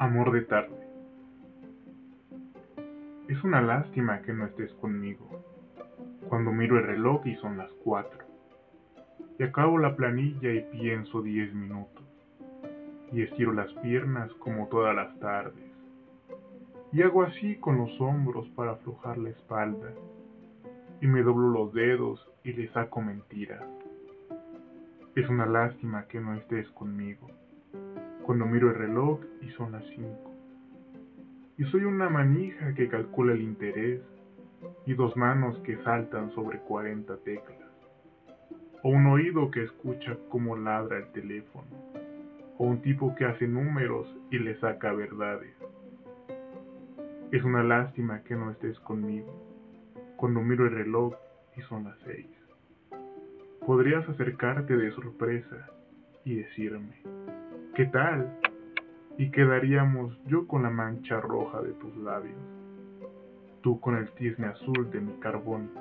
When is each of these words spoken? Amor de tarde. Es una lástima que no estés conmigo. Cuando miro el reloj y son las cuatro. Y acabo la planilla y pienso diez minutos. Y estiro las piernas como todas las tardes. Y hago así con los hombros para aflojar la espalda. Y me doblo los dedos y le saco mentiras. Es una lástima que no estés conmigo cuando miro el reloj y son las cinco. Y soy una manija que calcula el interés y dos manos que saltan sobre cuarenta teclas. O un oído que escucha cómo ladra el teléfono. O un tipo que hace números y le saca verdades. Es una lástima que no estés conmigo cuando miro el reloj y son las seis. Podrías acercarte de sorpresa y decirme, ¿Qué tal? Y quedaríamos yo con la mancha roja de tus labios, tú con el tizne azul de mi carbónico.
Amor 0.00 0.30
de 0.30 0.42
tarde. 0.42 0.88
Es 3.26 3.42
una 3.42 3.60
lástima 3.60 4.22
que 4.22 4.32
no 4.32 4.46
estés 4.46 4.72
conmigo. 4.74 5.28
Cuando 6.28 6.52
miro 6.52 6.78
el 6.78 6.86
reloj 6.86 7.26
y 7.26 7.34
son 7.34 7.58
las 7.58 7.72
cuatro. 7.82 8.24
Y 9.40 9.42
acabo 9.42 9.76
la 9.76 9.96
planilla 9.96 10.52
y 10.52 10.60
pienso 10.70 11.20
diez 11.20 11.52
minutos. 11.52 12.04
Y 13.10 13.22
estiro 13.22 13.52
las 13.52 13.72
piernas 13.82 14.32
como 14.34 14.68
todas 14.68 14.94
las 14.94 15.18
tardes. 15.18 15.72
Y 16.92 17.02
hago 17.02 17.24
así 17.24 17.56
con 17.56 17.78
los 17.78 18.00
hombros 18.00 18.48
para 18.50 18.74
aflojar 18.74 19.18
la 19.18 19.30
espalda. 19.30 19.92
Y 21.00 21.08
me 21.08 21.22
doblo 21.22 21.48
los 21.48 21.72
dedos 21.72 22.24
y 22.44 22.52
le 22.52 22.68
saco 22.68 23.02
mentiras. 23.02 23.64
Es 25.16 25.28
una 25.28 25.46
lástima 25.46 26.06
que 26.06 26.20
no 26.20 26.34
estés 26.34 26.68
conmigo 26.70 27.28
cuando 28.28 28.44
miro 28.44 28.68
el 28.68 28.74
reloj 28.74 29.20
y 29.40 29.48
son 29.52 29.72
las 29.72 29.82
cinco. 29.86 30.34
Y 31.56 31.64
soy 31.64 31.84
una 31.84 32.10
manija 32.10 32.74
que 32.74 32.86
calcula 32.86 33.32
el 33.32 33.40
interés 33.40 34.02
y 34.84 34.92
dos 34.92 35.16
manos 35.16 35.58
que 35.60 35.78
saltan 35.78 36.30
sobre 36.32 36.58
cuarenta 36.58 37.16
teclas. 37.24 37.72
O 38.82 38.90
un 38.90 39.06
oído 39.06 39.50
que 39.50 39.62
escucha 39.62 40.14
cómo 40.28 40.58
ladra 40.58 40.98
el 40.98 41.10
teléfono. 41.12 41.68
O 42.58 42.66
un 42.66 42.82
tipo 42.82 43.14
que 43.14 43.24
hace 43.24 43.48
números 43.48 44.14
y 44.30 44.38
le 44.40 44.60
saca 44.60 44.92
verdades. 44.92 45.56
Es 47.32 47.42
una 47.44 47.62
lástima 47.62 48.22
que 48.24 48.36
no 48.36 48.50
estés 48.50 48.78
conmigo 48.80 49.32
cuando 50.18 50.42
miro 50.42 50.66
el 50.66 50.72
reloj 50.72 51.14
y 51.56 51.62
son 51.62 51.84
las 51.84 51.98
seis. 52.00 52.28
Podrías 53.64 54.06
acercarte 54.06 54.76
de 54.76 54.90
sorpresa 54.90 55.70
y 56.24 56.36
decirme, 56.36 57.02
¿Qué 57.74 57.86
tal? 57.86 58.38
Y 59.18 59.30
quedaríamos 59.30 60.18
yo 60.26 60.46
con 60.46 60.64
la 60.64 60.70
mancha 60.70 61.20
roja 61.20 61.60
de 61.62 61.72
tus 61.74 61.96
labios, 61.98 62.36
tú 63.62 63.78
con 63.80 63.96
el 63.96 64.10
tizne 64.12 64.48
azul 64.48 64.90
de 64.90 65.00
mi 65.00 65.12
carbónico. 65.20 65.80